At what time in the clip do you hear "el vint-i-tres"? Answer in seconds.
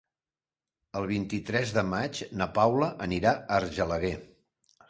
1.01-1.75